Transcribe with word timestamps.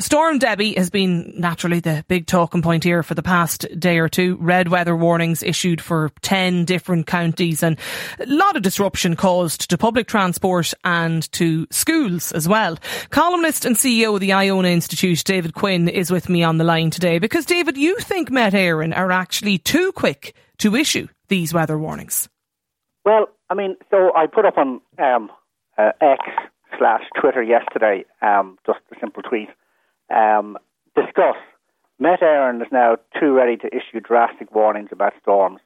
Storm 0.00 0.38
Debi 0.38 0.76
has 0.76 0.90
been 0.90 1.34
naturally 1.36 1.80
the 1.80 2.04
big 2.06 2.26
talking 2.26 2.62
point 2.62 2.84
here 2.84 3.02
for 3.02 3.14
the 3.14 3.22
past 3.22 3.66
day 3.80 3.98
or 3.98 4.08
two. 4.08 4.36
Red 4.36 4.68
weather 4.68 4.94
warnings 4.94 5.42
issued 5.42 5.80
for 5.80 6.12
10 6.22 6.66
different 6.66 7.08
counties 7.08 7.64
and 7.64 7.76
a 8.20 8.26
lot 8.26 8.54
of 8.54 8.62
disruption 8.62 9.16
caused 9.16 9.68
to 9.70 9.76
public 9.76 10.06
transport 10.06 10.72
and 10.84 11.30
to 11.32 11.66
schools 11.72 12.30
as 12.30 12.48
well. 12.48 12.78
Columnist 13.10 13.64
and 13.64 13.74
CEO 13.74 14.14
of 14.14 14.20
the 14.20 14.32
Iona 14.32 14.68
Institute, 14.68 15.24
David 15.24 15.54
Quinn, 15.54 15.88
is 15.88 16.12
with 16.12 16.28
me 16.28 16.44
on 16.44 16.58
the 16.58 16.64
line 16.64 16.90
today 16.90 17.18
because, 17.18 17.44
David, 17.44 17.76
you 17.76 17.96
think 17.96 18.30
Met 18.30 18.52
Éireann 18.52 18.96
are 18.96 19.10
actually 19.10 19.58
too 19.58 19.90
quick 19.90 20.36
to 20.58 20.76
issue 20.76 21.08
these 21.26 21.52
weather 21.52 21.76
warnings. 21.76 22.28
Well, 23.04 23.26
I 23.50 23.54
mean, 23.54 23.74
so 23.90 24.12
I 24.14 24.26
put 24.26 24.44
up 24.44 24.58
on 24.58 24.80
um, 24.98 25.30
uh, 25.76 25.90
X 26.00 26.24
slash 26.78 27.02
Twitter 27.20 27.42
yesterday, 27.42 28.04
um, 28.22 28.58
just 28.64 28.78
a 28.92 29.00
simple 29.00 29.24
tweet, 29.24 29.48
um, 30.14 30.56
discuss 30.94 31.36
Met 31.98 32.20
Éireann 32.20 32.62
is 32.62 32.68
now 32.70 32.96
too 33.18 33.32
ready 33.32 33.56
to 33.56 33.66
issue 33.68 34.00
drastic 34.00 34.54
warnings 34.54 34.90
about 34.92 35.14
storms, 35.20 35.60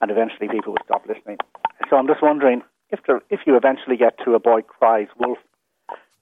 and 0.00 0.10
eventually 0.10 0.48
people 0.48 0.72
will 0.72 0.84
stop 0.84 1.06
listening. 1.06 1.38
So 1.88 1.96
I'm 1.96 2.08
just 2.08 2.22
wondering 2.22 2.62
if 2.90 3.00
there, 3.06 3.22
if 3.30 3.40
you 3.46 3.56
eventually 3.56 3.96
get 3.96 4.18
to 4.24 4.34
a 4.34 4.40
boy 4.40 4.62
cries 4.62 5.08
wolf 5.18 5.38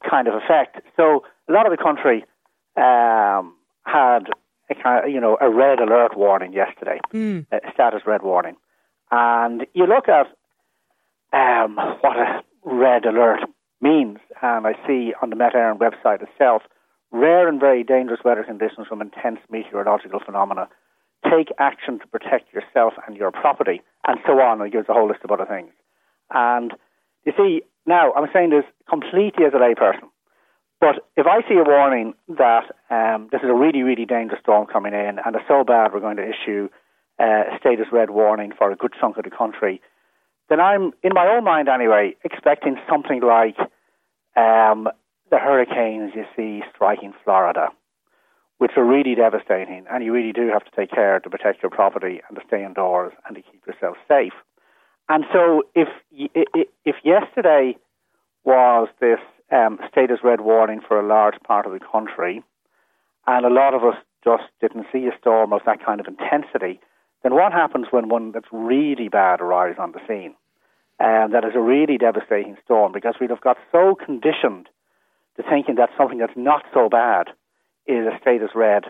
kind 0.09 0.28
of 0.28 0.34
effect. 0.34 0.80
So 0.97 1.25
a 1.48 1.52
lot 1.52 1.66
of 1.66 1.77
the 1.77 1.83
country 1.83 2.25
um, 2.77 3.55
had 3.84 4.28
a 4.70 4.75
kind 4.75 5.05
of, 5.05 5.11
you 5.11 5.20
know 5.20 5.39
a 5.41 5.51
red 5.51 5.80
alert 5.80 6.17
warning 6.17 6.53
yesterday, 6.53 7.01
mm. 7.12 7.47
a 7.51 7.61
status 7.73 8.03
red 8.06 8.23
warning, 8.23 8.56
and 9.11 9.67
you 9.75 9.87
look 9.87 10.09
at 10.09 10.27
um, 11.33 11.77
what 12.01 12.17
a 12.17 12.42
red 12.64 13.06
alert 13.06 13.41
means, 13.80 14.19
and 14.42 14.67
I 14.67 14.75
see 14.87 15.14
on 15.23 15.30
the 15.30 15.37
Met 15.37 15.55
Éireann 15.55 15.78
website 15.78 16.23
itself, 16.23 16.62
rare 17.12 17.48
and 17.48 17.60
very 17.60 17.82
dangerous 17.82 18.20
weather 18.24 18.45
conditions 18.45 18.87
from 18.88 19.00
intense 19.00 19.41
meteorological 19.50 20.20
phenomena. 20.24 20.69
Take 21.24 21.48
action 21.58 21.98
to 21.98 22.06
protect 22.06 22.52
yourself 22.52 22.94
and 23.06 23.17
your 23.17 23.30
property, 23.30 23.83
and 24.06 24.19
so 24.27 24.41
on. 24.41 24.61
It 24.62 24.72
gives 24.72 24.89
a 24.89 24.92
whole 24.92 25.08
list 25.08 25.20
of 25.25 25.30
other 25.30 25.44
things. 25.44 25.72
And 26.33 26.72
you 27.25 27.33
see, 27.36 27.62
now 27.86 28.12
I'm 28.12 28.28
saying 28.33 28.50
this 28.50 28.64
completely 28.89 29.44
as 29.44 29.52
a 29.52 29.58
layperson, 29.58 30.08
but 30.80 31.06
if 31.17 31.27
I 31.27 31.47
see 31.47 31.56
a 31.56 31.62
warning 31.62 32.14
that 32.28 32.64
um, 32.89 33.28
this 33.30 33.42
is 33.42 33.50
a 33.50 33.55
really, 33.55 33.83
really 33.83 34.06
dangerous 34.06 34.41
storm 34.41 34.67
coming 34.67 34.95
in, 34.95 35.19
and 35.24 35.36
it's 35.36 35.45
so 35.47 35.62
bad 35.62 35.92
we're 35.92 36.00
going 36.00 36.17
to 36.17 36.27
issue 36.28 36.69
uh, 37.20 37.55
a 37.55 37.58
status 37.58 37.86
red 37.92 38.11
warning 38.11 38.52
for 38.56 38.70
a 38.70 38.77
good 38.77 38.92
chunk 38.98 39.19
of 39.19 39.24
the 39.24 39.30
country, 39.30 39.83
then 40.48 40.58
I'm, 40.58 40.92
in 41.02 41.12
my 41.14 41.27
own 41.28 41.45
mind 41.45 41.69
anyway, 41.69 42.17
expecting 42.24 42.77
something 42.89 43.20
like 43.20 43.56
um, 44.36 44.89
the 45.31 45.39
hurricanes 45.39 46.12
you 46.14 46.25
see 46.36 46.62
striking 46.75 47.14
Florida, 47.25 47.69
which 48.59 48.73
are 48.77 48.84
really 48.84 49.14
devastating, 49.14 49.86
and 49.91 50.05
you 50.05 50.12
really 50.12 50.33
do 50.33 50.48
have 50.48 50.64
to 50.64 50.70
take 50.77 50.91
care 50.91 51.20
to 51.20 51.31
protect 51.31 51.62
your 51.62 51.70
property 51.70 52.20
and 52.28 52.39
to 52.39 52.45
stay 52.47 52.64
indoors 52.64 53.12
and 53.27 53.36
to 53.36 53.42
keep 53.42 53.67
yourself 53.67 53.97
safe. 54.08 54.34
And 55.08 55.25
so, 55.33 55.62
if 55.75 55.89
if 56.12 56.97
yesterday 57.05 57.77
was 58.45 58.89
this 59.01 59.19
um, 59.51 59.78
status 59.89 60.19
red 60.23 60.41
warning 60.41 60.81
for 60.86 61.01
a 61.01 61.06
large 61.06 61.41
part 61.47 61.67
of 61.67 61.73
the 61.73 61.81
country, 61.81 62.42
and 63.27 63.47
a 63.47 63.51
lot 63.51 63.75
of 63.75 63.84
us 63.84 63.97
just 64.25 64.45
didn't 64.61 64.86
see 64.92 65.06
a 65.06 65.19
storm 65.19 65.53
of 65.53 65.62
that 65.67 65.84
kind 65.84 66.01
of 66.01 66.06
intensity, 66.06 66.81
then 67.23 67.34
what 67.34 67.53
happens 67.53 67.86
when 67.91 68.08
one 68.08 68.33
that's 68.33 68.48
really 68.53 69.08
bad 69.08 69.41
arrives 69.41 69.78
on 69.78 69.92
the 69.92 70.01
scene? 70.06 70.34
And 70.98 71.33
that 71.33 71.45
is 71.45 71.53
a 71.55 71.61
really 71.61 71.97
devastating 71.97 72.56
storm 72.64 72.92
because 72.92 73.14
we'd 73.20 73.31
have 73.31 73.41
got 73.41 73.56
so 73.73 73.95
conditioned 73.95 74.69
to 75.36 75.42
thinking 75.48 75.77
that 75.77 75.91
something 75.97 76.19
that's 76.19 76.36
not 76.36 76.64
so 76.75 76.89
bad 76.89 77.28
is 77.86 78.06
a 78.06 78.19
status 78.20 78.50
red 78.55 78.84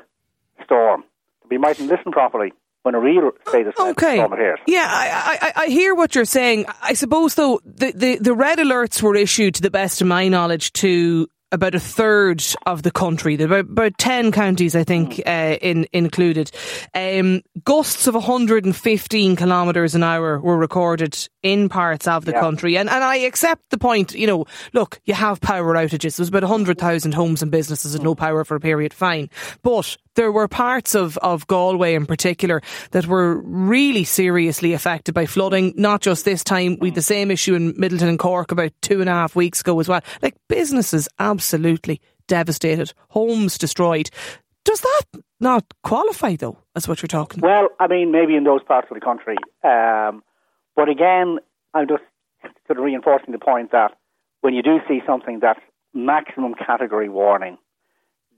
storm. 0.64 1.04
We 1.48 1.58
mightn't 1.58 1.88
listen 1.88 2.12
properly 2.12 2.52
when 2.82 2.94
a 2.94 3.00
real 3.00 3.32
status 3.48 3.74
okay. 3.78 4.16
storm 4.16 4.32
appears. 4.32 4.58
Yeah, 4.66 4.86
I, 4.88 5.38
I, 5.42 5.62
I 5.64 5.66
hear 5.66 5.94
what 5.94 6.14
you're 6.14 6.24
saying. 6.24 6.66
I 6.82 6.94
suppose, 6.94 7.34
though, 7.34 7.60
the, 7.64 7.92
the, 7.92 8.16
the 8.16 8.34
red 8.34 8.58
alerts 8.58 9.02
were 9.02 9.16
issued, 9.16 9.56
to 9.56 9.62
the 9.62 9.70
best 9.70 10.00
of 10.00 10.06
my 10.06 10.28
knowledge, 10.28 10.72
to 10.74 11.28
about 11.52 11.74
a 11.74 11.80
third 11.80 12.44
of 12.66 12.82
the 12.82 12.90
country, 12.90 13.34
about, 13.34 13.60
about 13.60 13.98
10 13.98 14.32
counties, 14.32 14.76
I 14.76 14.84
think, 14.84 15.16
hmm. 15.16 15.22
uh, 15.26 15.56
in, 15.60 15.86
included. 15.92 16.50
Um, 16.94 17.42
gusts 17.64 18.06
of 18.06 18.14
115 18.14 19.36
kilometres 19.36 19.94
an 19.94 20.02
hour 20.02 20.38
were 20.40 20.56
recorded 20.56 21.16
in 21.42 21.68
parts 21.68 22.06
of 22.06 22.24
the 22.24 22.32
yeah. 22.32 22.40
country. 22.40 22.76
And, 22.76 22.88
and 22.88 23.02
I 23.02 23.16
accept 23.16 23.70
the 23.70 23.78
point, 23.78 24.14
you 24.14 24.26
know, 24.26 24.46
look, 24.72 25.00
you 25.04 25.14
have 25.14 25.40
power 25.40 25.74
outages. 25.74 26.16
There's 26.16 26.28
about 26.28 26.42
100,000 26.42 27.12
homes 27.12 27.42
and 27.42 27.50
businesses 27.50 27.94
with 27.94 28.02
no 28.02 28.14
power 28.14 28.44
for 28.44 28.56
a 28.56 28.60
period, 28.60 28.92
fine. 28.92 29.30
But 29.62 29.96
there 30.16 30.32
were 30.32 30.48
parts 30.48 30.94
of, 30.94 31.16
of 31.18 31.46
Galway 31.46 31.94
in 31.94 32.04
particular 32.04 32.60
that 32.90 33.06
were 33.06 33.36
really 33.36 34.04
seriously 34.04 34.72
affected 34.72 35.14
by 35.14 35.26
flooding. 35.26 35.72
Not 35.76 36.02
just 36.02 36.24
this 36.24 36.44
time, 36.44 36.78
we 36.80 36.88
had 36.88 36.96
the 36.96 37.02
same 37.02 37.30
issue 37.30 37.54
in 37.54 37.74
Midleton 37.74 38.08
and 38.08 38.18
Cork 38.18 38.52
about 38.52 38.72
two 38.82 39.00
and 39.00 39.08
a 39.08 39.12
half 39.12 39.36
weeks 39.36 39.60
ago 39.60 39.78
as 39.80 39.88
well. 39.88 40.00
Like 40.20 40.36
businesses 40.48 41.08
absolutely 41.18 41.39
devastated, 42.26 42.92
homes 43.10 43.58
destroyed. 43.58 44.10
Does 44.64 44.80
that 44.80 45.02
not 45.40 45.64
qualify 45.82 46.36
though, 46.36 46.58
as 46.76 46.86
what 46.86 47.02
you're 47.02 47.08
talking? 47.08 47.40
Well, 47.40 47.68
I 47.78 47.86
mean, 47.86 48.12
maybe 48.12 48.36
in 48.36 48.44
those 48.44 48.62
parts 48.62 48.88
of 48.90 48.94
the 48.94 49.00
country, 49.00 49.36
um, 49.64 50.22
but 50.76 50.88
again, 50.88 51.38
I'm 51.74 51.88
just 51.88 52.02
sort 52.66 52.78
of 52.78 52.84
reinforcing 52.84 53.32
the 53.32 53.38
point 53.38 53.72
that 53.72 53.92
when 54.40 54.54
you 54.54 54.62
do 54.62 54.78
see 54.88 55.00
something 55.06 55.40
that's 55.40 55.60
maximum 55.92 56.54
category 56.54 57.08
warning, 57.08 57.58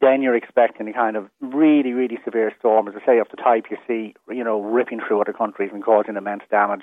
then 0.00 0.22
you're 0.22 0.34
expecting 0.34 0.88
a 0.88 0.92
kind 0.92 1.16
of 1.16 1.28
really, 1.40 1.92
really 1.92 2.18
severe 2.24 2.52
storm, 2.58 2.88
as 2.88 2.94
I 3.00 3.06
say, 3.06 3.18
of 3.18 3.28
the 3.30 3.36
type 3.36 3.66
you 3.70 3.76
see, 3.86 4.14
you 4.28 4.42
know, 4.42 4.60
ripping 4.60 5.00
through 5.06 5.20
other 5.20 5.32
countries 5.32 5.70
and 5.72 5.84
causing 5.84 6.16
immense 6.16 6.42
damage. 6.50 6.82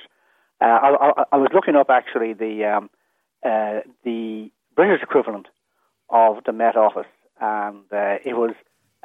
Uh, 0.62 0.66
I, 0.66 0.90
I, 0.90 1.24
I, 1.34 1.38
was 1.38 1.50
looking 1.54 1.76
up 1.76 1.90
actually 1.90 2.34
the 2.34 2.66
um, 2.66 2.90
uh, 3.46 3.82
the 4.04 4.52
British 4.76 5.02
equivalent 5.02 5.48
of 6.10 6.38
the 6.46 6.54
Met 6.54 6.76
Office, 6.76 7.08
and 7.40 7.84
uh, 7.92 8.18
it 8.26 8.36
was, 8.36 8.56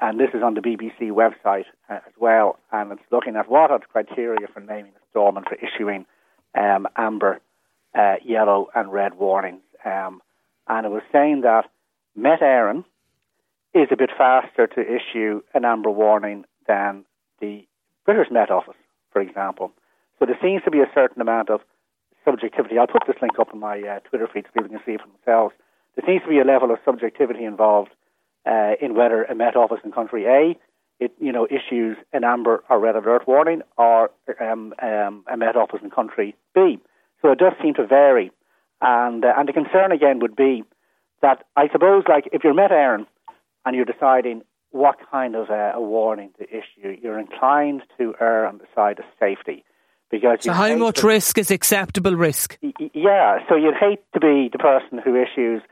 and 0.01 0.19
this 0.19 0.31
is 0.35 0.43
on 0.43 0.55
the 0.55 0.61
BBC 0.61 1.11
website 1.11 1.67
uh, 1.89 1.95
as 1.95 2.13
well, 2.19 2.59
and 2.73 2.93
it's 2.93 3.03
looking 3.11 3.37
at 3.37 3.49
what 3.49 3.71
are 3.71 3.79
the 3.79 3.87
criteria 3.87 4.47
for 4.53 4.61
naming 4.61 4.93
a 4.93 5.05
storm 5.11 5.37
and 5.37 5.47
for 5.47 5.57
issuing 5.57 6.07
um, 6.55 6.87
amber, 6.97 7.41
uh, 7.95 8.17
yellow, 8.25 8.69
and 8.75 8.93
red 8.93 9.15
warnings, 9.15 9.63
um, 9.85 10.21
and 10.69 10.87
it 10.87 10.91
was 10.91 11.03
saying 11.13 11.43
that 11.43 11.67
Met 12.17 12.41
Éireann 12.41 12.85
is 13.75 13.89
a 13.91 13.97
bit 13.97 14.11
faster 14.17 14.67
to 14.67 14.81
issue 14.81 15.43
an 15.53 15.65
amber 15.65 15.91
warning 15.91 16.45
than 16.67 17.05
the 17.41 17.67
British 18.05 18.31
Met 18.31 18.51
Office, 18.51 18.77
for 19.13 19.21
example. 19.21 19.73
So 20.19 20.27
there 20.27 20.39
seems 20.41 20.63
to 20.63 20.71
be 20.71 20.81
a 20.81 20.91
certain 20.95 21.21
amount 21.21 21.51
of 21.51 21.61
subjectivity. 22.25 22.79
I'll 22.79 22.87
put 22.87 23.03
this 23.07 23.17
link 23.21 23.39
up 23.39 23.53
on 23.53 23.61
my 23.61 23.81
uh, 23.81 24.01
Twitter 24.09 24.29
feed 24.33 24.47
so 24.47 24.53
people 24.53 24.71
can 24.71 24.81
see 24.87 24.93
it 24.93 25.01
for 25.01 25.09
themselves. 25.09 25.55
There 25.97 26.05
seems 26.07 26.23
to 26.23 26.29
be 26.29 26.39
a 26.39 26.45
level 26.45 26.71
of 26.71 26.79
subjectivity 26.85 27.45
involved 27.45 27.91
uh, 28.47 28.73
in 28.81 28.95
whether 28.95 29.25
a 29.25 29.35
Met 29.35 29.57
Office 29.57 29.81
in 29.85 29.93
country 29.93 30.27
A 30.27 30.57
it 31.01 31.13
you 31.21 31.33
know 31.33 31.47
issues 31.47 31.97
an 32.13 32.25
amber 32.25 32.63
or 32.69 32.79
red 32.79 32.97
alert 32.97 33.27
warning, 33.27 33.63
or 33.77 34.11
um, 34.41 34.75
um, 34.83 35.25
a 35.31 35.37
Met 35.37 35.57
Office 35.57 35.81
in 35.83 35.91
country 35.91 36.37
B. 36.55 36.79
So 37.23 37.31
it 37.31 37.39
does 37.39 37.53
seem 37.63 37.75
to 37.75 37.87
vary, 37.87 38.31
and 38.81 39.25
uh, 39.25 39.33
and 39.37 39.49
the 39.49 39.53
concern 39.53 39.93
again 39.93 40.21
would 40.21 40.37
be 40.37 40.65
that 41.23 41.45
I 41.57 41.69
suppose 41.73 42.05
like 42.09 42.29
if 42.33 42.45
you're 42.45 42.55
Met 42.55 42.71
Éireann 42.71 43.07
and 43.65 43.75
you're 43.75 43.85
deciding 43.85 44.43
what 44.71 44.97
kind 45.11 45.37
of 45.37 45.51
uh, 45.51 45.73
a 45.75 45.81
warning 45.81 46.31
to 46.39 46.45
issue, 46.49 46.97
you're 47.01 47.19
inclined 47.19 47.83
to 47.99 48.15
err 48.21 48.47
on 48.47 48.59
the 48.59 48.67
side 48.75 48.99
of 48.99 49.05
safety. 49.21 49.65
Because 50.11 50.39
so, 50.41 50.53
how 50.53 50.75
much 50.77 51.01
to, 51.01 51.07
risk 51.07 51.39
is 51.39 51.51
acceptable 51.51 52.15
risk? 52.15 52.59
Yeah, 52.93 53.39
so 53.49 53.57
you'd 53.57 53.75
hate 53.75 54.01
to 54.13 54.21
be 54.21 54.49
the 54.53 54.59
person 54.59 54.99
who 55.03 55.17
issues 55.17 55.63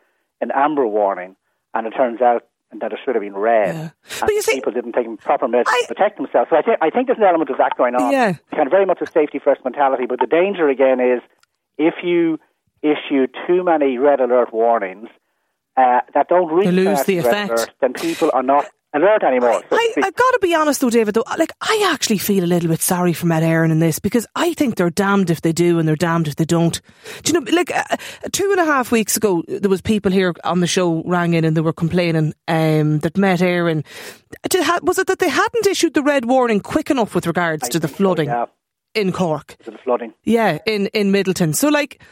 an 0.42 0.50
amber 0.54 0.86
warning, 0.86 1.36
and 1.72 1.86
it 1.86 1.90
turns 1.90 2.20
out 2.20 2.44
that 2.80 2.92
it 2.92 2.98
should 3.04 3.14
have 3.14 3.22
been 3.22 3.36
red. 3.36 3.74
Yeah. 3.74 3.90
But 4.20 4.30
you 4.30 4.42
see, 4.42 4.54
people 4.54 4.72
didn't 4.72 4.92
take 4.92 5.06
proper 5.20 5.48
measures 5.48 5.68
I, 5.68 5.82
to 5.82 5.94
protect 5.94 6.16
themselves. 6.16 6.50
So 6.50 6.56
I, 6.56 6.62
th- 6.62 6.78
I 6.80 6.90
think 6.90 7.06
there's 7.06 7.18
an 7.18 7.24
element 7.24 7.50
of 7.50 7.58
that 7.58 7.76
going 7.76 7.94
on. 7.94 8.12
Yeah. 8.12 8.34
Kind 8.50 8.66
of 8.66 8.70
very 8.70 8.86
much 8.86 9.00
a 9.00 9.06
safety 9.06 9.38
first 9.38 9.64
mentality. 9.64 10.04
But 10.06 10.20
the 10.20 10.26
danger 10.26 10.68
again 10.68 11.00
is 11.00 11.20
if 11.78 11.94
you 12.02 12.38
issue 12.82 13.26
too 13.46 13.62
many 13.62 13.98
red 13.98 14.20
alert 14.20 14.52
warnings, 14.52 15.08
uh, 15.76 16.00
that 16.14 16.28
don't 16.28 16.52
really 16.52 16.72
lose 16.72 17.04
the 17.04 17.18
effect, 17.18 17.52
alert, 17.52 17.70
then 17.80 17.92
people 17.92 18.30
are 18.34 18.42
not 18.42 18.66
alert 18.94 19.22
anymore. 19.22 19.62
So 19.68 19.76
I, 19.76 19.92
have 19.96 20.14
got 20.14 20.30
to 20.30 20.38
be 20.40 20.54
honest 20.54 20.80
though, 20.80 20.90
David. 20.90 21.14
Though, 21.14 21.24
like 21.38 21.52
I 21.60 21.90
actually 21.92 22.18
feel 22.18 22.44
a 22.44 22.46
little 22.46 22.68
bit 22.68 22.80
sorry 22.80 23.12
for 23.12 23.26
Met 23.26 23.42
Éireann 23.42 23.70
in 23.70 23.78
this 23.78 23.98
because 23.98 24.26
I 24.34 24.54
think 24.54 24.76
they're 24.76 24.90
damned 24.90 25.30
if 25.30 25.42
they 25.42 25.52
do 25.52 25.78
and 25.78 25.88
they're 25.88 25.96
damned 25.96 26.28
if 26.28 26.36
they 26.36 26.44
don't. 26.44 26.80
Do 27.22 27.32
you 27.32 27.40
know? 27.40 27.52
Like 27.52 27.74
uh, 27.74 27.96
two 28.32 28.50
and 28.50 28.60
a 28.60 28.64
half 28.64 28.92
weeks 28.92 29.16
ago, 29.16 29.42
there 29.48 29.70
was 29.70 29.80
people 29.80 30.12
here 30.12 30.34
on 30.44 30.60
the 30.60 30.66
show 30.66 31.02
rang 31.04 31.34
in 31.34 31.44
and 31.44 31.56
they 31.56 31.60
were 31.60 31.72
complaining 31.72 32.34
um, 32.48 32.98
that 33.00 33.16
Met 33.16 33.40
Éireann 33.40 33.84
was 34.82 34.98
it 34.98 35.06
that 35.06 35.18
they 35.18 35.28
hadn't 35.28 35.66
issued 35.66 35.94
the 35.94 36.02
red 36.02 36.24
warning 36.24 36.60
quick 36.60 36.90
enough 36.90 37.14
with 37.14 37.26
regards 37.26 37.64
I 37.64 37.68
to 37.70 37.78
the 37.78 37.88
flooding 37.88 38.28
so, 38.28 38.32
yeah. 38.94 39.00
in 39.00 39.12
Cork. 39.12 39.56
the 39.64 39.78
flooding. 39.84 40.14
Yeah, 40.24 40.58
in 40.66 40.86
in 40.88 41.12
Midleton. 41.12 41.54
So 41.54 41.68
like, 41.68 42.02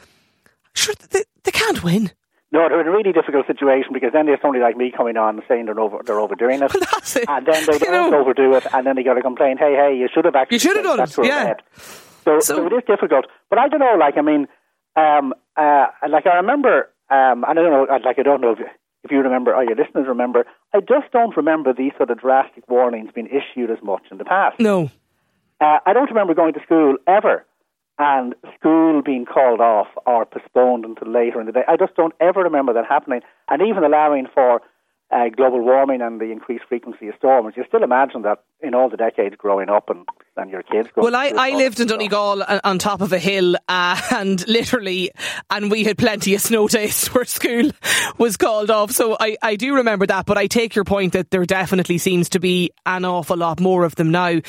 sure 0.74 0.94
they, 1.10 1.24
they 1.44 1.50
can't 1.50 1.82
win. 1.82 2.10
No, 2.52 2.68
they're 2.68 2.80
in 2.80 2.88
a 2.88 2.90
really 2.90 3.12
difficult 3.12 3.46
situation 3.46 3.92
because 3.92 4.10
then 4.12 4.26
there's 4.26 4.40
somebody 4.42 4.60
like 4.62 4.76
me 4.76 4.90
coming 4.96 5.16
on 5.16 5.40
saying 5.46 5.66
they're 5.66 5.78
over 5.78 6.00
they're 6.04 6.18
overdoing 6.18 6.62
it, 6.62 6.74
it. 6.74 7.24
and 7.28 7.46
then 7.46 7.64
they 7.66 7.78
don't 7.96 8.12
overdo 8.12 8.54
it, 8.54 8.66
and 8.72 8.84
then 8.86 8.96
they 8.96 9.04
got 9.04 9.14
to 9.14 9.22
complain, 9.22 9.56
hey, 9.56 9.74
hey, 9.74 9.96
you 9.96 10.08
should 10.12 10.24
have 10.24 10.34
actually 10.34 10.56
You 10.56 10.58
should 10.58 10.76
have 10.76 10.84
done 10.84 11.00
it, 11.00 11.16
yeah. 11.26 11.54
So, 12.24 12.40
So- 12.40 12.54
so 12.56 12.66
it 12.66 12.72
is 12.72 12.82
difficult, 12.86 13.26
but 13.50 13.58
I 13.58 13.68
don't 13.68 13.80
know. 13.80 13.94
Like, 13.98 14.18
I 14.18 14.22
mean, 14.22 14.48
um, 14.96 15.32
uh, 15.56 15.86
like 16.08 16.26
I 16.26 16.36
remember, 16.36 16.90
um, 17.08 17.44
and 17.46 17.58
I 17.58 17.62
don't 17.62 17.70
know, 17.72 17.86
like 18.04 18.18
I 18.18 18.22
don't 18.22 18.40
know 18.40 18.52
if, 18.52 18.58
if 19.04 19.10
you 19.12 19.18
remember 19.20 19.54
or 19.54 19.62
your 19.64 19.76
listeners 19.76 20.06
remember. 20.08 20.44
I 20.74 20.80
just 20.80 21.12
don't 21.12 21.36
remember 21.36 21.72
these 21.72 21.92
sort 21.96 22.10
of 22.10 22.18
drastic 22.18 22.68
warnings 22.68 23.10
being 23.14 23.28
issued 23.28 23.70
as 23.70 23.78
much 23.82 24.02
in 24.10 24.18
the 24.18 24.24
past. 24.24 24.58
No. 24.58 24.90
Uh, 25.60 25.78
I 25.86 25.92
don't 25.92 26.08
remember 26.08 26.34
going 26.34 26.54
to 26.54 26.60
school 26.64 26.96
ever 27.06 27.44
and 28.00 28.34
school 28.58 29.02
being 29.02 29.26
called 29.26 29.60
off 29.60 29.88
or 30.06 30.24
postponed 30.24 30.86
until 30.86 31.12
later 31.12 31.38
in 31.38 31.46
the 31.46 31.52
day. 31.52 31.64
I 31.68 31.76
just 31.76 31.94
don't 31.94 32.14
ever 32.18 32.40
remember 32.40 32.72
that 32.72 32.86
happening. 32.88 33.20
And 33.48 33.60
even 33.60 33.84
allowing 33.84 34.26
for 34.32 34.62
uh, 35.10 35.28
global 35.36 35.60
warming 35.60 36.00
and 36.00 36.18
the 36.18 36.32
increased 36.32 36.64
frequency 36.66 37.08
of 37.08 37.14
storms, 37.18 37.54
you 37.58 37.64
still 37.68 37.82
imagine 37.82 38.22
that 38.22 38.42
in 38.62 38.74
all 38.74 38.88
the 38.88 38.96
decades 38.96 39.36
growing 39.36 39.68
up 39.68 39.90
and, 39.90 40.06
and 40.38 40.50
your 40.50 40.62
kids 40.62 40.88
Well, 40.96 41.14
I. 41.14 41.32
I 41.36 41.50
lived 41.50 41.78
in 41.78 41.88
Donegal 41.88 42.42
uh, 42.42 42.60
on 42.64 42.78
top 42.78 43.02
of 43.02 43.12
a 43.12 43.18
hill, 43.18 43.56
uh, 43.68 44.00
and 44.12 44.48
literally, 44.48 45.10
and 45.50 45.70
we 45.70 45.84
had 45.84 45.98
plenty 45.98 46.34
of 46.34 46.40
snow 46.40 46.68
days 46.68 47.06
where 47.08 47.26
school 47.26 47.70
was 48.16 48.38
called 48.38 48.70
off. 48.70 48.92
So 48.92 49.14
I, 49.20 49.36
I 49.42 49.56
do 49.56 49.74
remember 49.74 50.06
that, 50.06 50.24
but 50.24 50.38
I 50.38 50.46
take 50.46 50.74
your 50.74 50.86
point 50.86 51.12
that 51.12 51.30
there 51.30 51.44
definitely 51.44 51.98
seems 51.98 52.30
to 52.30 52.40
be 52.40 52.70
an 52.86 53.04
awful 53.04 53.36
lot 53.36 53.60
more 53.60 53.84
of 53.84 53.94
them 53.96 54.10
now. 54.10 54.40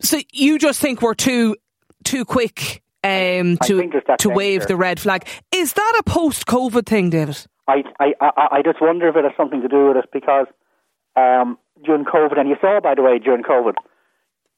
So 0.00 0.18
you 0.32 0.58
just 0.58 0.80
think 0.80 1.00
we're 1.00 1.14
too 1.14 1.56
too 2.04 2.24
quick 2.24 2.82
um, 3.02 3.58
to 3.64 3.90
to 4.18 4.28
wave 4.30 4.60
danger. 4.60 4.68
the 4.68 4.76
red 4.76 5.00
flag. 5.00 5.26
Is 5.52 5.74
that 5.74 5.94
a 6.00 6.02
post 6.02 6.46
COVID 6.46 6.86
thing, 6.86 7.10
David? 7.10 7.46
I, 7.66 7.82
I, 7.98 8.14
I, 8.20 8.48
I 8.52 8.62
just 8.62 8.80
wonder 8.80 9.08
if 9.08 9.16
it 9.16 9.24
has 9.24 9.32
something 9.36 9.62
to 9.62 9.68
do 9.68 9.88
with 9.88 9.96
it 9.96 10.10
because 10.12 10.46
um, 11.16 11.58
during 11.84 12.04
COVID, 12.04 12.38
and 12.38 12.48
you 12.48 12.56
saw, 12.60 12.80
by 12.80 12.94
the 12.94 13.02
way, 13.02 13.18
during 13.18 13.42
COVID, 13.42 13.74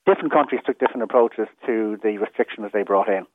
different 0.06 0.32
countries 0.32 0.60
took 0.64 0.78
different 0.78 1.02
approaches 1.02 1.46
to 1.66 1.98
the 2.02 2.18
restrictions 2.18 2.70
they 2.72 2.82
brought 2.82 3.08
in. 3.08 3.26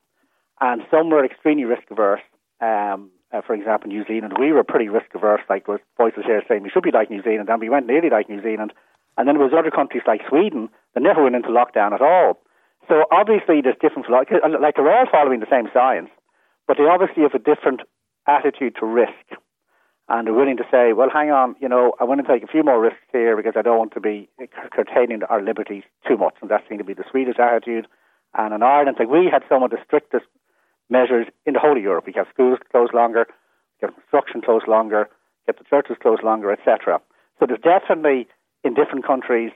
And 0.60 0.82
some 0.92 1.10
were 1.10 1.26
extremely 1.26 1.66
risk 1.66 1.84
averse. 1.90 2.22
Um, 2.62 3.12
uh, 3.34 3.42
for 3.46 3.54
example, 3.54 3.88
New 3.90 4.06
Zealand, 4.06 4.34
we 4.40 4.52
were 4.52 4.64
pretty 4.64 4.90
risk 4.90 5.08
averse, 5.16 5.42
like 5.50 5.68
was 5.68 5.80
voices 5.98 6.24
here 6.26 6.44
saying 6.48 6.64
we 6.64 6.70
should 6.70 6.84
be 6.84 6.92
like 6.92 7.10
New 7.10 7.24
Zealand, 7.24 7.50
and 7.50 7.62
we 7.62 7.70
went 7.70 7.88
nearly 7.88 8.10
like 8.10 8.30
New 8.30 8.42
Zealand. 8.42 8.74
And 9.18 9.28
then 9.28 9.36
there 9.36 9.44
was 9.44 9.54
other 9.58 9.72
countries 9.72 10.04
like 10.06 10.22
Sweden 10.30 10.70
that 10.94 11.04
never 11.04 11.24
went 11.24 11.36
into 11.36 11.50
lockdown 11.50 11.94
at 11.94 12.02
all. 12.02 12.40
So 12.88 13.06
obviously 13.12 13.62
there's 13.62 13.78
different, 13.82 14.10
like 14.10 14.32
uh, 14.32 14.40
like 14.60 14.76
they're 14.76 14.92
all 14.92 15.06
following 15.12 15.40
the 15.40 15.50
same 15.50 15.70
science, 15.74 16.10
but 16.68 16.78
they 16.78 16.84
obviously 16.84 17.24
have 17.24 17.34
a 17.34 17.40
different 17.40 17.82
attitude 18.28 18.76
to 18.80 18.86
risk 18.86 19.14
and 20.10 20.28
are 20.28 20.34
willing 20.34 20.58
to 20.58 20.66
say, 20.70 20.94
well, 20.94 21.10
hang 21.10 21.32
on, 21.32 21.56
you 21.62 21.70
know, 21.70 21.94
I 22.00 22.04
want 22.04 22.26
to 22.26 22.28
take 22.28 22.44
a 22.44 22.48
few 22.48 22.64
more 22.64 22.82
risks 22.82 23.08
here 23.12 23.38
because 23.38 23.54
I 23.56 23.62
don't 23.62 23.78
want 23.78 23.94
to 23.94 24.02
be 24.02 24.30
curtailing 24.72 25.22
our 25.30 25.42
liberties 25.42 25.84
too 26.08 26.18
much. 26.18 26.36
And 26.42 26.52
that 26.52 26.64
seemed 26.68 26.80
to 26.80 26.86
be 26.86 26.94
the 26.94 27.06
Swedish 27.10 27.40
attitude. 27.40 27.88
And 28.34 28.54
in 28.54 28.62
Ireland, 28.62 28.98
like 29.00 29.10
we 29.10 29.30
had 29.32 29.44
some 29.48 29.64
of 29.64 29.72
the 29.72 29.78
strictest 29.86 30.26
measures 30.90 31.28
in 31.46 31.54
the 31.54 31.60
whole 31.60 31.78
of 31.78 31.84
Europe. 31.84 32.06
We 32.06 32.14
kept 32.14 32.34
schools 32.34 32.60
closed 32.72 32.94
longer, 32.94 33.26
kept 33.80 33.96
construction 33.96 34.42
closed 34.42 34.68
longer, 34.68 35.10
kept 35.46 35.60
the 35.60 35.66
churches 35.66 35.96
closed 36.02 36.24
longer, 36.24 36.52
etc. 36.52 37.00
So 37.40 37.46
there's 37.46 37.62
definitely 37.62 38.28
in 38.64 38.74
different 38.74 39.08
countries 39.08 39.52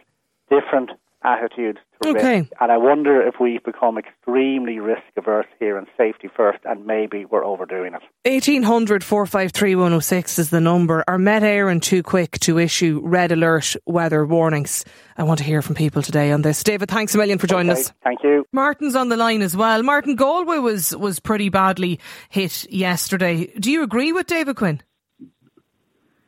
different 0.49 0.91
attitudes 1.25 1.79
to 2.03 2.09
Okay. 2.09 2.39
risk. 2.41 2.51
And 2.61 2.71
I 2.71 2.77
wonder 2.77 3.21
if 3.21 3.35
we've 3.39 3.63
become 3.63 3.97
extremely 3.97 4.79
risk 4.79 5.01
averse 5.17 5.47
here 5.59 5.77
and 5.77 5.87
safety 5.97 6.29
first, 6.35 6.59
and 6.65 6.85
maybe 6.85 7.25
we're 7.25 7.43
overdoing 7.43 7.93
it. 7.93 8.01
1800 8.29 9.03
453 9.03 9.75
106 9.75 10.39
is 10.39 10.49
the 10.49 10.61
number. 10.61 11.03
Are 11.07 11.17
Met 11.17 11.41
Éireann 11.43 11.81
too 11.81 12.03
quick 12.03 12.39
to 12.41 12.59
issue 12.59 13.01
red 13.03 13.31
alert 13.31 13.75
weather 13.85 14.25
warnings? 14.25 14.85
I 15.17 15.23
want 15.23 15.39
to 15.39 15.43
hear 15.45 15.61
from 15.61 15.75
people 15.75 16.01
today 16.01 16.31
on 16.31 16.41
this. 16.41 16.63
David, 16.63 16.89
thanks 16.89 17.15
a 17.15 17.17
million 17.17 17.39
for 17.39 17.47
joining 17.47 17.71
Okay, 17.71 17.81
us. 17.81 17.93
Thank 18.03 18.23
you. 18.23 18.45
Martin's 18.51 18.95
on 18.95 19.09
the 19.09 19.17
line 19.17 19.41
as 19.41 19.55
well. 19.55 19.81
Martin 19.83 20.15
Galway 20.15 20.57
was 20.59 20.95
was 20.95 21.19
pretty 21.19 21.49
badly 21.49 21.99
hit 22.29 22.71
yesterday. 22.71 23.47
Do 23.59 23.71
you 23.71 23.81
agree 23.83 24.11
with 24.13 24.27
David 24.27 24.55
Quinn? 24.57 24.81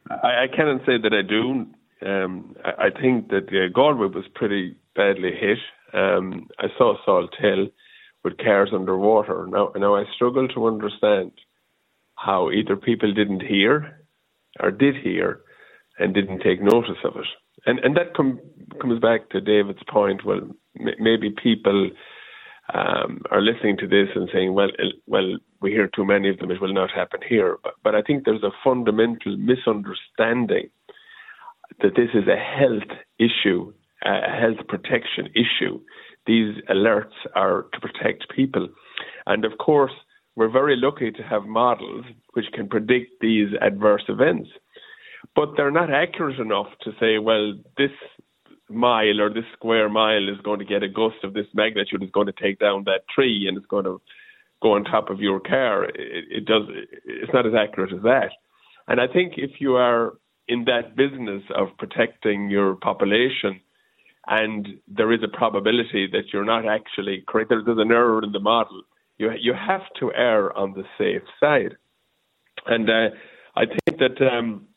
I, 0.09 0.43
I 0.43 0.47
cannot 0.55 0.85
say 0.85 0.97
that 0.97 1.13
I 1.13 1.21
do. 1.21 1.67
Um, 2.05 2.55
I, 2.63 2.87
I 2.87 3.01
think 3.01 3.29
that 3.29 3.47
uh, 3.49 3.71
Galway 3.73 4.07
was 4.07 4.25
pretty 4.35 4.75
badly 4.95 5.31
hit. 5.31 5.59
Um, 5.93 6.47
I 6.59 6.67
saw 6.77 6.95
Salthill 7.05 7.71
with 8.23 8.37
cars 8.37 8.69
underwater. 8.73 9.47
Now, 9.49 9.71
now 9.75 9.95
I 9.95 10.03
struggle 10.15 10.47
to 10.49 10.67
understand 10.67 11.31
how 12.15 12.51
either 12.51 12.75
people 12.75 13.13
didn't 13.13 13.41
hear 13.41 14.05
or 14.59 14.71
did 14.71 14.95
hear 14.97 15.41
and 15.99 16.13
didn't 16.13 16.41
take 16.41 16.61
notice 16.61 16.97
of 17.03 17.15
it. 17.15 17.25
And 17.65 17.79
and 17.79 17.95
that 17.97 18.13
com- 18.15 18.39
comes 18.81 18.99
back 18.99 19.29
to 19.29 19.41
David's 19.41 19.83
point. 19.89 20.25
Well, 20.25 20.41
m- 20.79 20.95
maybe 20.99 21.31
people 21.31 21.89
um, 22.73 23.21
are 23.31 23.41
listening 23.41 23.77
to 23.77 23.87
this 23.87 24.09
and 24.15 24.29
saying, 24.31 24.53
"Well, 24.53 24.69
well, 25.07 25.37
we 25.61 25.71
hear 25.71 25.87
too 25.87 26.05
many 26.05 26.29
of 26.29 26.37
them; 26.37 26.51
it 26.51 26.61
will 26.61 26.73
not 26.73 26.91
happen 26.91 27.21
here." 27.27 27.57
But, 27.63 27.73
but 27.83 27.95
I 27.95 28.01
think 28.01 28.25
there's 28.25 28.43
a 28.43 28.51
fundamental 28.63 29.37
misunderstanding 29.37 30.69
that 31.81 31.95
this 31.95 32.09
is 32.13 32.27
a 32.27 32.35
health 32.35 32.97
issue, 33.19 33.73
a 34.03 34.31
health 34.31 34.67
protection 34.67 35.27
issue. 35.35 35.79
These 36.25 36.55
alerts 36.69 37.15
are 37.35 37.67
to 37.73 37.79
protect 37.79 38.29
people, 38.35 38.67
and 39.25 39.45
of 39.45 39.57
course, 39.57 39.93
we're 40.35 40.49
very 40.51 40.75
lucky 40.75 41.11
to 41.11 41.23
have 41.23 41.43
models 41.45 42.05
which 42.33 42.45
can 42.53 42.67
predict 42.67 43.21
these 43.21 43.49
adverse 43.61 44.03
events 44.07 44.49
but 45.35 45.49
they're 45.55 45.71
not 45.71 45.91
accurate 45.91 46.39
enough 46.39 46.67
to 46.81 46.91
say, 46.99 47.19
well, 47.19 47.53
this 47.77 47.91
mile 48.69 49.21
or 49.21 49.33
this 49.33 49.45
square 49.53 49.89
mile 49.89 50.27
is 50.29 50.41
going 50.43 50.59
to 50.59 50.65
get 50.65 50.83
a 50.83 50.89
gust 50.89 51.23
of 51.23 51.33
this 51.33 51.47
magnitude, 51.53 52.03
is 52.03 52.11
going 52.11 52.27
to 52.27 52.33
take 52.33 52.59
down 52.59 52.83
that 52.85 53.07
tree, 53.13 53.45
and 53.47 53.57
it's 53.57 53.65
going 53.67 53.85
to 53.85 54.01
go 54.61 54.73
on 54.73 54.83
top 54.83 55.09
of 55.09 55.19
your 55.19 55.39
car. 55.39 55.85
It, 55.85 56.25
it 56.29 56.45
does. 56.45 56.63
It's 57.05 57.33
not 57.33 57.45
as 57.45 57.53
accurate 57.53 57.93
as 57.93 58.01
that. 58.03 58.31
And 58.87 58.99
I 58.99 59.07
think 59.07 59.33
if 59.37 59.59
you 59.59 59.75
are 59.75 60.13
in 60.47 60.65
that 60.65 60.95
business 60.95 61.43
of 61.55 61.69
protecting 61.77 62.49
your 62.49 62.75
population, 62.75 63.61
and 64.27 64.67
there 64.87 65.11
is 65.13 65.21
a 65.23 65.37
probability 65.37 66.07
that 66.11 66.33
you're 66.33 66.45
not 66.45 66.65
actually 66.67 67.23
correct, 67.27 67.49
there's 67.49 67.65
an 67.67 67.91
error 67.91 68.23
in 68.23 68.31
the 68.31 68.39
model. 68.39 68.83
You 69.17 69.31
you 69.39 69.53
have 69.53 69.81
to 69.99 70.13
err 70.13 70.55
on 70.57 70.73
the 70.73 70.83
safe 70.97 71.23
side, 71.39 71.77
and 72.67 72.89
uh, 72.89 73.09
I 73.55 73.65
think 73.65 73.99
that. 73.99 74.21
Um, 74.27 74.67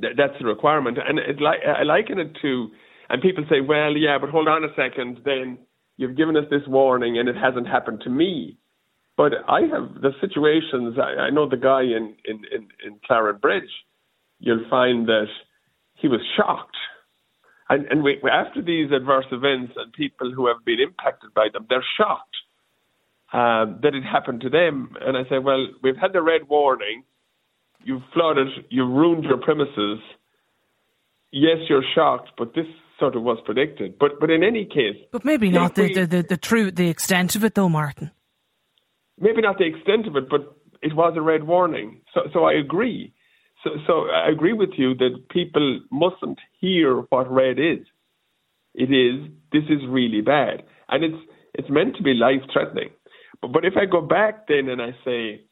Th- 0.00 0.14
that's 0.16 0.34
the 0.40 0.46
requirement, 0.46 0.98
and 1.06 1.18
it 1.18 1.40
li- 1.40 1.62
I 1.66 1.82
liken 1.84 2.18
it 2.18 2.36
to. 2.42 2.70
And 3.10 3.22
people 3.22 3.44
say, 3.48 3.60
"Well, 3.60 3.96
yeah, 3.96 4.18
but 4.20 4.30
hold 4.30 4.48
on 4.48 4.64
a 4.64 4.74
second. 4.74 5.20
Then 5.24 5.58
you've 5.96 6.16
given 6.16 6.36
us 6.36 6.46
this 6.50 6.62
warning, 6.66 7.18
and 7.18 7.28
it 7.28 7.36
hasn't 7.36 7.68
happened 7.68 8.00
to 8.02 8.10
me." 8.10 8.58
But 9.16 9.32
I 9.48 9.62
have 9.62 10.02
the 10.02 10.12
situations. 10.20 10.98
I, 10.98 11.26
I 11.26 11.30
know 11.30 11.48
the 11.48 11.56
guy 11.56 11.82
in 11.82 12.16
in 12.24 12.42
in, 12.52 12.68
in 12.84 13.00
Clarenbridge. 13.08 13.70
You'll 14.44 14.68
find 14.68 15.08
that 15.08 15.28
he 15.94 16.06
was 16.08 16.20
shocked, 16.36 16.76
and 17.70 17.86
and 17.90 18.02
we, 18.04 18.20
after 18.30 18.60
these 18.60 18.92
adverse 18.92 19.24
events 19.32 19.72
and 19.76 19.90
people 19.92 20.30
who 20.34 20.46
have 20.48 20.64
been 20.64 20.80
impacted 20.80 21.32
by 21.34 21.46
them, 21.52 21.64
they're 21.70 21.84
shocked 21.96 22.36
um, 23.32 23.80
that 23.82 23.94
it 23.94 24.02
happened 24.04 24.42
to 24.42 24.50
them. 24.50 24.94
And 25.00 25.16
I 25.16 25.22
say, 25.30 25.38
well, 25.38 25.66
we've 25.82 25.96
had 25.96 26.12
the 26.12 26.20
red 26.22 26.42
warning 26.48 27.04
you've 27.86 28.02
flooded, 28.12 28.48
you've 28.70 28.90
ruined 28.90 29.24
your 29.24 29.38
premises. 29.38 29.98
Yes, 31.32 31.58
you're 31.68 31.84
shocked, 31.94 32.30
but 32.38 32.54
this 32.54 32.66
sort 33.00 33.16
of 33.16 33.22
was 33.22 33.38
predicted. 33.46 33.98
But 33.98 34.20
but 34.20 34.30
in 34.30 34.42
any 34.44 34.66
case, 34.66 34.96
But 35.10 35.24
maybe 35.24 35.48
not 35.50 35.74
the, 35.74 35.82
we- 35.84 35.94
the, 35.94 36.06
the, 36.06 36.22
the 36.22 36.36
true 36.36 36.70
the 36.70 36.88
extent 36.90 37.34
of 37.34 37.44
it 37.44 37.54
though, 37.54 37.70
Martin. 37.70 38.10
maybe 39.18 39.40
not 39.40 39.56
the 39.58 39.64
extent 39.66 40.06
of 40.06 40.16
it, 40.16 40.28
but 40.28 40.54
it 40.82 40.94
was 40.94 41.14
a 41.16 41.22
red 41.22 41.44
warning. 41.44 42.02
So 42.12 42.20
so 42.34 42.44
I 42.44 42.52
agree. 42.52 43.13
So 43.64 43.70
so 43.86 43.92
I 44.10 44.28
agree 44.28 44.52
with 44.52 44.70
you 44.76 44.94
that 44.96 45.28
people 45.30 45.80
mustn't 45.90 46.38
hear 46.60 46.98
what 47.08 47.30
red 47.30 47.58
is. 47.58 47.84
It 48.74 48.92
is 48.92 49.30
this 49.52 49.64
is 49.70 49.80
really 49.88 50.20
bad, 50.20 50.62
and 50.88 51.02
it's 51.02 51.22
it's 51.54 51.70
meant 51.70 51.96
to 51.96 52.02
be 52.02 52.14
life 52.14 52.42
threatening. 52.52 52.90
But 53.40 53.52
but 53.52 53.64
if 53.64 53.74
I 53.76 53.86
go 53.86 54.00
back 54.00 54.46
then 54.48 54.68
and 54.68 54.82
I 54.82 54.94
say 55.04 55.42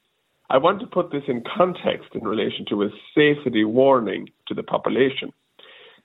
I 0.50 0.58
want 0.58 0.80
to 0.80 0.86
put 0.86 1.10
this 1.10 1.22
in 1.28 1.42
context 1.56 2.10
in 2.14 2.24
relation 2.24 2.66
to 2.68 2.82
a 2.82 2.90
safety 3.14 3.64
warning 3.64 4.28
to 4.48 4.54
the 4.54 4.62
population. 4.62 5.32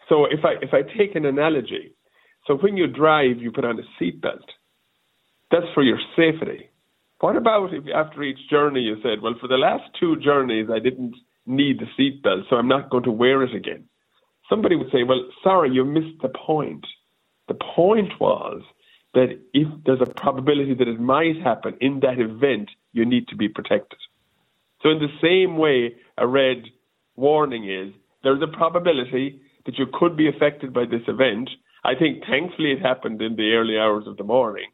So 0.08 0.26
if 0.26 0.46
I 0.46 0.54
if 0.62 0.74
I 0.74 0.84
take 0.98 1.16
an 1.16 1.26
analogy, 1.26 1.94
so 2.48 2.56
when 2.56 2.78
you 2.78 2.88
drive, 2.88 3.38
you 3.40 3.52
put 3.52 3.66
on 3.66 3.80
a 3.80 4.04
seatbelt. 4.04 4.48
That's 5.52 5.66
for 5.74 5.84
your 5.84 6.00
safety. 6.16 6.70
What 7.20 7.36
about 7.36 7.74
if 7.74 7.84
after 7.94 8.24
each 8.24 8.50
journey 8.50 8.82
you 8.82 8.96
said, 9.04 9.22
well, 9.22 9.36
for 9.42 9.48
the 9.48 9.58
last 9.58 9.84
two 10.00 10.16
journeys 10.18 10.68
I 10.72 10.80
didn't 10.80 11.16
need 11.48 11.80
the 11.80 11.88
seatbelt, 11.98 12.50
so 12.50 12.56
I'm 12.56 12.68
not 12.68 12.90
going 12.90 13.04
to 13.04 13.12
wear 13.12 13.44
it 13.44 13.56
again? 13.56 13.86
Somebody 14.50 14.76
would 14.76 14.92
say, 14.92 15.04
well, 15.04 15.26
sorry, 15.44 15.72
you 15.72 15.84
missed 15.84 16.22
the 16.22 16.30
point. 16.30 16.86
The 17.48 17.56
point 17.76 18.12
was 18.20 18.62
that 19.14 19.40
if 19.54 19.68
there's 19.86 20.02
a 20.02 20.06
probability 20.06 20.74
that 20.76 20.88
it 20.88 21.00
might 21.00 21.42
happen 21.44 21.76
in 21.82 22.02
that 22.02 22.20
event, 22.20 22.70
you 22.94 23.06
need 23.06 23.28
to 23.30 23.36
be 23.36 23.50
protected. 23.50 24.00
So 24.82 24.90
in 24.90 25.00
the 25.00 25.08
same 25.22 25.58
way, 25.58 25.96
a 26.18 26.28
red 26.28 26.64
warning 27.16 27.70
is 27.70 27.94
there's 28.24 28.42
a 28.42 28.48
probability 28.48 29.42
that 29.66 29.78
you 29.78 29.88
could 29.92 30.16
be 30.16 30.30
affected 30.30 30.74
by 30.74 30.86
this 30.86 31.02
event. 31.08 31.50
I 31.84 31.96
think, 31.96 32.24
thankfully, 32.30 32.72
it 32.72 32.82
happened 32.82 33.22
in 33.22 33.36
the 33.36 33.54
early 33.54 33.78
hours 33.78 34.08
of 34.08 34.18
the 34.18 34.24
morning. 34.24 34.70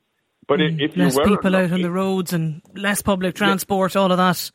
But 0.48 0.60
mm, 0.60 0.80
if 0.80 0.98
less 0.98 1.18
people 1.18 1.56
out 1.56 1.72
on 1.72 1.82
the 1.82 1.92
roads 1.92 2.34
and 2.34 2.62
less 2.76 3.02
public 3.02 3.36
transport, 3.36 3.96
all 3.96 4.12
of 4.12 4.18
that. 4.18 4.52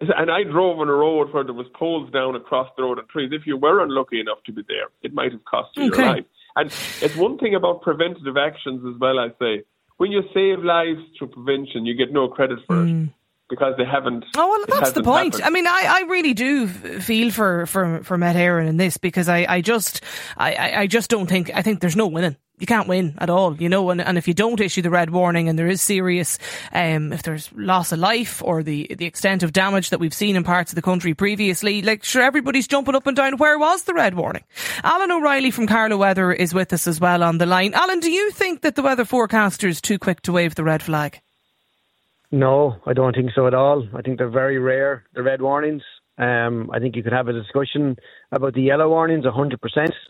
And 0.00 0.30
I 0.30 0.42
drove 0.42 0.78
on 0.78 0.88
a 0.88 0.92
road 0.92 1.32
where 1.32 1.42
there 1.42 1.54
was 1.54 1.66
poles 1.74 2.12
down 2.12 2.36
across 2.36 2.68
the 2.76 2.82
road 2.82 2.98
and 2.98 3.08
trees. 3.08 3.30
If 3.32 3.46
you 3.46 3.56
were 3.56 3.82
unlucky 3.82 4.20
enough 4.20 4.38
to 4.44 4.52
be 4.52 4.62
there, 4.68 4.88
it 5.02 5.14
might 5.14 5.32
have 5.32 5.44
cost 5.44 5.70
you 5.76 5.88
okay. 5.88 6.02
your 6.02 6.12
life. 6.16 6.24
And 6.54 6.66
it's 7.00 7.16
one 7.16 7.38
thing 7.38 7.54
about 7.54 7.82
preventative 7.82 8.36
actions 8.36 8.82
as 8.86 9.00
well. 9.00 9.18
I 9.18 9.28
say 9.38 9.64
when 9.96 10.12
you 10.12 10.22
save 10.34 10.62
lives 10.62 11.00
through 11.18 11.28
prevention, 11.28 11.86
you 11.86 11.94
get 11.94 12.12
no 12.12 12.28
credit 12.28 12.58
for 12.66 12.76
mm. 12.76 13.06
it 13.06 13.12
because 13.48 13.74
they 13.78 13.84
haven't. 13.84 14.24
Oh 14.36 14.48
well, 14.48 14.80
that's 14.80 14.92
the 14.92 15.02
point. 15.02 15.34
Happened. 15.34 15.44
I 15.44 15.50
mean, 15.50 15.66
I, 15.66 15.84
I 15.86 16.00
really 16.08 16.34
do 16.34 16.66
feel 16.66 17.30
for 17.30 17.66
for 17.66 18.02
for 18.02 18.18
Met 18.18 18.36
Éireann 18.36 18.68
in 18.68 18.76
this 18.76 18.96
because 18.96 19.28
I 19.28 19.46
I 19.48 19.60
just 19.60 20.02
I 20.36 20.80
I 20.80 20.86
just 20.86 21.10
don't 21.10 21.26
think 21.26 21.50
I 21.54 21.62
think 21.62 21.80
there's 21.80 21.96
no 21.96 22.06
winning 22.06 22.36
you 22.58 22.66
can't 22.66 22.88
win 22.88 23.14
at 23.18 23.28
all, 23.28 23.54
you 23.56 23.68
know. 23.68 23.90
And, 23.90 24.00
and 24.00 24.16
if 24.16 24.26
you 24.26 24.34
don't 24.34 24.60
issue 24.60 24.82
the 24.82 24.90
red 24.90 25.10
warning 25.10 25.48
and 25.48 25.58
there 25.58 25.68
is 25.68 25.82
serious, 25.82 26.38
um, 26.72 27.12
if 27.12 27.22
there's 27.22 27.50
loss 27.54 27.92
of 27.92 27.98
life 27.98 28.42
or 28.42 28.62
the 28.62 28.86
the 28.96 29.06
extent 29.06 29.42
of 29.42 29.52
damage 29.52 29.90
that 29.90 30.00
we've 30.00 30.14
seen 30.14 30.36
in 30.36 30.44
parts 30.44 30.72
of 30.72 30.76
the 30.76 30.82
country 30.82 31.14
previously, 31.14 31.82
like 31.82 32.04
sure 32.04 32.22
everybody's 32.22 32.66
jumping 32.66 32.94
up 32.94 33.06
and 33.06 33.16
down. 33.16 33.36
Where 33.36 33.58
was 33.58 33.84
the 33.84 33.94
red 33.94 34.14
warning? 34.14 34.44
Alan 34.82 35.10
O'Reilly 35.10 35.50
from 35.50 35.66
Carlow 35.66 35.98
Weather 35.98 36.32
is 36.32 36.54
with 36.54 36.72
us 36.72 36.86
as 36.86 37.00
well 37.00 37.22
on 37.22 37.38
the 37.38 37.46
line. 37.46 37.74
Alan, 37.74 38.00
do 38.00 38.10
you 38.10 38.30
think 38.30 38.62
that 38.62 38.74
the 38.74 38.82
weather 38.82 39.04
forecaster 39.04 39.68
is 39.68 39.80
too 39.80 39.98
quick 39.98 40.22
to 40.22 40.32
wave 40.32 40.54
the 40.54 40.64
red 40.64 40.82
flag? 40.82 41.20
No, 42.30 42.76
I 42.86 42.92
don't 42.92 43.14
think 43.14 43.30
so 43.34 43.46
at 43.46 43.54
all. 43.54 43.86
I 43.94 44.02
think 44.02 44.18
they're 44.18 44.28
very 44.28 44.58
rare, 44.58 45.04
the 45.14 45.22
red 45.22 45.40
warnings. 45.40 45.82
Um, 46.18 46.70
I 46.72 46.78
think 46.78 46.96
you 46.96 47.02
could 47.02 47.12
have 47.12 47.28
a 47.28 47.32
discussion 47.32 47.96
about 48.32 48.54
the 48.54 48.62
yellow 48.62 48.88
warnings 48.88 49.24
100%. 49.24 49.56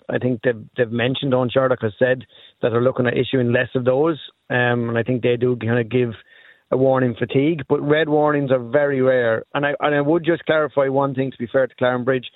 I 0.08 0.18
think 0.18 0.40
they've, 0.42 0.64
they've 0.76 0.90
mentioned, 0.90 1.32
Eoin 1.32 1.50
Sherlock 1.52 1.82
has 1.82 1.92
said 1.98 2.24
that 2.62 2.70
they're 2.70 2.82
looking 2.82 3.06
at 3.06 3.16
issuing 3.16 3.52
less 3.52 3.68
of 3.74 3.84
those. 3.84 4.18
Um, 4.48 4.88
and 4.88 4.98
I 4.98 5.02
think 5.02 5.22
they 5.22 5.36
do 5.36 5.56
kind 5.56 5.80
of 5.80 5.88
give 5.88 6.10
a 6.70 6.76
warning 6.76 7.16
fatigue. 7.18 7.62
But 7.68 7.80
red 7.80 8.08
warnings 8.08 8.52
are 8.52 8.62
very 8.62 9.00
rare. 9.00 9.44
And 9.54 9.66
I, 9.66 9.74
and 9.80 9.94
I 9.94 10.00
would 10.00 10.24
just 10.24 10.44
clarify 10.44 10.88
one 10.88 11.14
thing 11.14 11.32
to 11.32 11.38
be 11.38 11.48
fair 11.50 11.66
to 11.66 11.74
Clarenbridge. 11.74 12.26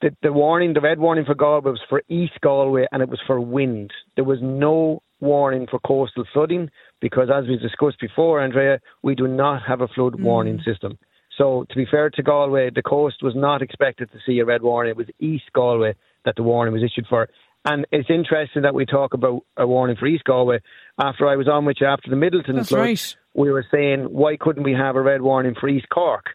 The, 0.00 0.16
the 0.22 0.32
warning, 0.32 0.72
the 0.72 0.80
red 0.80 0.98
warning 0.98 1.26
for 1.26 1.34
Galway 1.34 1.72
was 1.72 1.80
for 1.90 2.02
East 2.08 2.40
Galway 2.40 2.86
and 2.90 3.02
it 3.02 3.10
was 3.10 3.20
for 3.26 3.38
wind. 3.38 3.90
There 4.16 4.24
was 4.24 4.38
no 4.40 5.02
warning 5.20 5.66
for 5.70 5.78
coastal 5.80 6.24
flooding 6.32 6.70
because, 7.02 7.28
as 7.30 7.46
we 7.46 7.58
discussed 7.58 8.00
before, 8.00 8.40
Andrea, 8.40 8.80
we 9.02 9.14
do 9.14 9.28
not 9.28 9.60
have 9.68 9.82
a 9.82 9.88
flood 9.88 10.14
mm. 10.14 10.22
warning 10.22 10.62
system. 10.64 10.98
So, 11.40 11.64
to 11.70 11.76
be 11.76 11.86
fair 11.90 12.10
to 12.10 12.22
Galway, 12.22 12.68
the 12.74 12.82
coast 12.82 13.22
was 13.22 13.34
not 13.34 13.62
expected 13.62 14.10
to 14.12 14.18
see 14.26 14.40
a 14.40 14.44
red 14.44 14.60
warning. 14.62 14.90
It 14.90 14.96
was 14.98 15.06
East 15.18 15.50
Galway 15.54 15.94
that 16.26 16.36
the 16.36 16.42
warning 16.42 16.74
was 16.74 16.82
issued 16.82 17.06
for. 17.08 17.30
And 17.64 17.86
it's 17.90 18.10
interesting 18.10 18.62
that 18.62 18.74
we 18.74 18.84
talk 18.84 19.14
about 19.14 19.44
a 19.56 19.66
warning 19.66 19.96
for 19.96 20.06
East 20.06 20.24
Galway. 20.24 20.58
After 20.98 21.26
I 21.26 21.36
was 21.36 21.48
on 21.48 21.64
with 21.64 21.78
you 21.80 21.86
after 21.86 22.10
the 22.10 22.16
Midleton 22.16 22.56
That's 22.56 22.68
flood, 22.68 22.80
right. 22.80 23.16
we 23.32 23.50
were 23.50 23.64
saying, 23.72 24.04
why 24.04 24.36
couldn't 24.38 24.64
we 24.64 24.72
have 24.72 24.96
a 24.96 25.00
red 25.02 25.22
warning 25.22 25.54
for 25.58 25.68
East 25.68 25.86
Cork? 25.88 26.26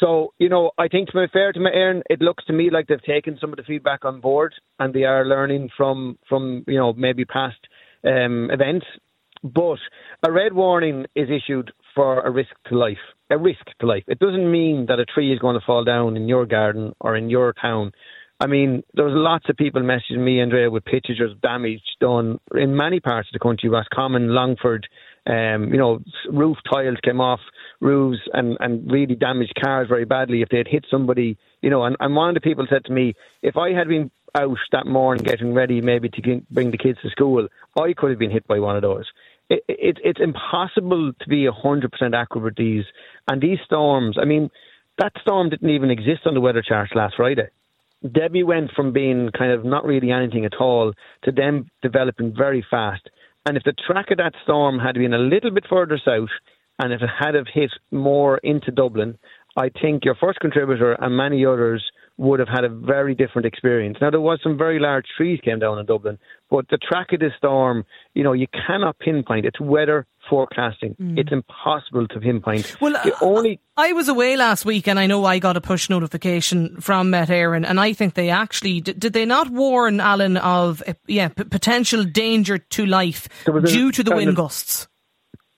So, 0.00 0.34
you 0.38 0.48
know, 0.48 0.72
I 0.76 0.88
think 0.88 1.08
to 1.10 1.14
be 1.14 1.26
fair 1.32 1.52
to 1.52 1.60
Met 1.60 1.74
Éireann, 1.74 2.02
it 2.10 2.20
looks 2.20 2.44
to 2.46 2.52
me 2.52 2.70
like 2.70 2.88
they've 2.88 3.02
taken 3.02 3.38
some 3.40 3.50
of 3.50 3.56
the 3.58 3.64
feedback 3.64 4.04
on 4.04 4.20
board 4.20 4.54
and 4.80 4.92
they 4.92 5.04
are 5.04 5.24
learning 5.24 5.70
from, 5.76 6.18
from 6.28 6.64
you 6.66 6.78
know, 6.78 6.92
maybe 6.92 7.24
past 7.24 7.58
um, 8.04 8.50
events. 8.50 8.86
But 9.42 9.78
a 10.26 10.32
red 10.32 10.52
warning 10.52 11.06
is 11.14 11.28
issued 11.30 11.72
for 11.94 12.20
a 12.20 12.30
risk 12.30 12.50
to 12.68 12.76
life 12.76 12.98
a 13.30 13.38
risk 13.38 13.64
to 13.80 13.86
life. 13.86 14.04
It 14.06 14.18
doesn't 14.18 14.50
mean 14.50 14.86
that 14.86 14.98
a 14.98 15.04
tree 15.04 15.32
is 15.32 15.38
going 15.38 15.58
to 15.58 15.64
fall 15.64 15.84
down 15.84 16.16
in 16.16 16.28
your 16.28 16.46
garden 16.46 16.94
or 17.00 17.16
in 17.16 17.30
your 17.30 17.52
town. 17.52 17.92
I 18.40 18.46
mean, 18.46 18.84
there 18.94 19.04
was 19.04 19.14
lots 19.16 19.46
of 19.48 19.56
people 19.56 19.82
messaging 19.82 20.18
me, 20.18 20.40
Andrea, 20.40 20.70
with 20.70 20.84
pictures 20.84 21.20
of 21.20 21.40
damage 21.40 21.82
done 22.00 22.38
in 22.54 22.76
many 22.76 23.00
parts 23.00 23.28
of 23.28 23.32
the 23.32 23.40
country, 23.40 23.68
Roscommon, 23.68 24.28
Longford. 24.28 24.86
Um, 25.26 25.70
you 25.72 25.76
know, 25.76 25.98
roof 26.30 26.56
tiles 26.70 26.96
came 27.04 27.20
off 27.20 27.40
roofs 27.80 28.20
and, 28.32 28.56
and 28.60 28.90
really 28.90 29.14
damaged 29.14 29.54
cars 29.62 29.88
very 29.88 30.06
badly 30.06 30.40
if 30.40 30.48
they 30.48 30.58
had 30.58 30.68
hit 30.68 30.86
somebody. 30.90 31.36
You 31.60 31.70
know, 31.70 31.84
and, 31.84 31.96
and 32.00 32.14
one 32.14 32.28
of 32.28 32.34
the 32.34 32.40
people 32.40 32.66
said 32.70 32.84
to 32.84 32.92
me, 32.92 33.14
if 33.42 33.56
I 33.56 33.72
had 33.72 33.88
been 33.88 34.10
out 34.34 34.56
that 34.72 34.86
morning 34.86 35.24
getting 35.24 35.52
ready 35.52 35.80
maybe 35.80 36.08
to 36.08 36.40
bring 36.50 36.70
the 36.70 36.78
kids 36.78 36.98
to 37.02 37.10
school, 37.10 37.48
I 37.76 37.92
could 37.92 38.10
have 38.10 38.18
been 38.18 38.30
hit 38.30 38.46
by 38.46 38.60
one 38.60 38.76
of 38.76 38.82
those 38.82 39.06
it, 39.50 39.64
it, 39.68 39.98
it's 40.04 40.20
impossible 40.20 41.12
to 41.20 41.28
be 41.28 41.46
100% 41.46 41.90
accurate 42.14 42.44
with 42.44 42.56
these. 42.56 42.84
And 43.28 43.40
these 43.40 43.58
storms, 43.64 44.16
I 44.20 44.24
mean, 44.24 44.50
that 44.98 45.12
storm 45.22 45.50
didn't 45.50 45.70
even 45.70 45.90
exist 45.90 46.22
on 46.26 46.34
the 46.34 46.40
weather 46.40 46.62
charts 46.62 46.92
last 46.94 47.14
Friday. 47.16 47.48
Debi 48.04 48.44
went 48.44 48.70
from 48.76 48.92
being 48.92 49.30
kind 49.36 49.52
of 49.52 49.64
not 49.64 49.84
really 49.84 50.10
anything 50.12 50.44
at 50.44 50.56
all 50.60 50.92
to 51.24 51.32
them 51.32 51.70
developing 51.82 52.34
very 52.36 52.64
fast. 52.70 53.08
And 53.46 53.56
if 53.56 53.64
the 53.64 53.74
track 53.86 54.10
of 54.10 54.18
that 54.18 54.34
storm 54.44 54.78
had 54.78 54.94
been 54.94 55.14
a 55.14 55.18
little 55.18 55.50
bit 55.50 55.64
further 55.68 56.00
south 56.04 56.28
and 56.78 56.92
if 56.92 57.02
it 57.02 57.10
had 57.18 57.34
have 57.34 57.46
hit 57.52 57.72
more 57.90 58.38
into 58.38 58.70
Dublin, 58.70 59.18
I 59.56 59.70
think 59.70 60.04
your 60.04 60.14
first 60.14 60.38
contributor 60.38 60.92
and 60.92 61.16
many 61.16 61.44
others 61.44 61.82
would 62.18 62.40
have 62.40 62.48
had 62.48 62.64
a 62.64 62.68
very 62.68 63.14
different 63.14 63.46
experience. 63.46 63.96
Now 64.00 64.10
there 64.10 64.20
was 64.20 64.40
some 64.42 64.58
very 64.58 64.80
large 64.80 65.06
trees 65.16 65.40
came 65.42 65.60
down 65.60 65.78
in 65.78 65.86
Dublin, 65.86 66.18
but 66.50 66.68
the 66.68 66.76
track 66.76 67.12
of 67.12 67.20
the 67.20 67.30
storm, 67.38 67.84
you 68.12 68.24
know, 68.24 68.32
you 68.32 68.48
cannot 68.66 68.98
pinpoint. 68.98 69.46
It's 69.46 69.60
weather 69.60 70.04
forecasting. 70.28 70.96
Mm. 71.00 71.16
It's 71.16 71.30
impossible 71.30 72.08
to 72.08 72.20
pinpoint. 72.20 72.76
Well, 72.80 72.92
the 73.04 73.14
only 73.22 73.60
I 73.76 73.92
was 73.92 74.08
away 74.08 74.36
last 74.36 74.64
week, 74.64 74.88
and 74.88 74.98
I 74.98 75.06
know 75.06 75.24
I 75.24 75.38
got 75.38 75.56
a 75.56 75.60
push 75.60 75.88
notification 75.88 76.80
from 76.80 77.10
Met 77.10 77.28
Éireann, 77.28 77.64
and 77.64 77.78
I 77.78 77.92
think 77.92 78.14
they 78.14 78.30
actually 78.30 78.80
did. 78.80 78.98
did 78.98 79.12
they 79.12 79.24
not 79.24 79.48
warn 79.50 80.00
Alan 80.00 80.36
of 80.36 80.82
yeah 81.06 81.28
p- 81.28 81.44
potential 81.44 82.02
danger 82.02 82.58
to 82.58 82.84
life 82.84 83.28
due 83.46 83.92
to 83.92 84.02
the 84.02 84.14
wind 84.14 84.34
gusts? 84.34 84.88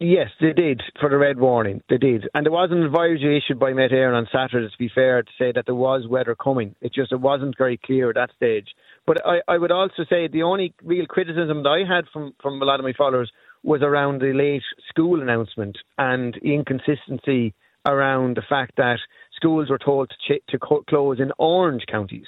Yes, 0.02 0.30
they 0.40 0.54
did 0.54 0.82
for 0.98 1.10
the 1.10 1.18
red 1.18 1.38
warning. 1.38 1.82
They 1.90 1.98
did, 1.98 2.26
and 2.34 2.46
there 2.46 2.52
was 2.52 2.70
an 2.72 2.82
advisory 2.82 3.36
issued 3.36 3.58
by 3.58 3.74
Met 3.74 3.90
Éireann 3.90 4.16
on 4.16 4.26
Saturday. 4.32 4.66
To 4.66 4.78
be 4.78 4.88
fair, 4.94 5.22
to 5.22 5.30
say 5.38 5.52
that 5.52 5.66
there 5.66 5.74
was 5.74 6.08
weather 6.08 6.34
coming. 6.34 6.74
It 6.80 6.94
just 6.94 7.12
it 7.12 7.20
wasn't 7.20 7.58
very 7.58 7.76
clear 7.76 8.08
at 8.08 8.14
that 8.14 8.30
stage. 8.34 8.68
But 9.06 9.18
I, 9.26 9.40
I 9.46 9.58
would 9.58 9.70
also 9.70 10.04
say 10.08 10.26
the 10.26 10.42
only 10.42 10.74
real 10.82 11.04
criticism 11.04 11.62
that 11.64 11.68
I 11.68 11.84
had 11.86 12.06
from 12.14 12.32
from 12.42 12.62
a 12.62 12.64
lot 12.64 12.80
of 12.80 12.84
my 12.84 12.94
followers 12.96 13.30
was 13.62 13.82
around 13.82 14.22
the 14.22 14.32
late 14.32 14.62
school 14.88 15.20
announcement 15.20 15.76
and 15.98 16.34
inconsistency 16.38 17.52
around 17.86 18.38
the 18.38 18.42
fact 18.48 18.76
that 18.78 19.00
schools 19.36 19.68
were 19.68 19.78
told 19.78 20.10
to 20.10 20.16
ch- 20.38 20.42
to 20.48 20.58
co- 20.58 20.82
close 20.88 21.20
in 21.20 21.30
orange 21.36 21.84
counties, 21.92 22.26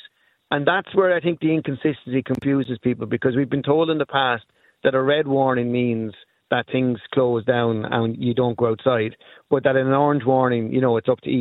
and 0.50 0.66
that's 0.66 0.94
where 0.94 1.14
I 1.16 1.20
think 1.20 1.40
the 1.40 1.54
inconsistency 1.54 2.22
confuses 2.22 2.76
people 2.82 3.06
because 3.06 3.34
we've 3.34 3.48
been 3.48 3.62
told 3.62 3.88
in 3.88 3.96
the 3.96 4.04
past 4.06 4.44
that 4.84 4.94
a 4.94 5.02
red 5.02 5.26
warning 5.26 5.72
means 5.72 6.12
that 6.52 6.66
things 6.70 6.98
close 7.14 7.42
down 7.46 7.86
and 7.86 8.14
you 8.22 8.34
don't 8.34 8.58
go 8.58 8.68
outside. 8.68 9.16
But 9.48 9.64
that 9.64 9.74
in 9.74 9.86
an 9.86 9.94
orange 9.94 10.24
warning, 10.26 10.70
you 10.70 10.82
know, 10.82 10.98
it's 10.98 11.08
up 11.08 11.22
to 11.22 11.30
each 11.30 11.40